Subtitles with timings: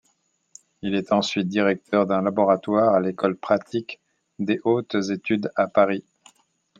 [0.81, 3.99] Il est ensuite directeur d'un laboratoire à l'École pratique
[4.39, 6.03] des hautes études à Paris.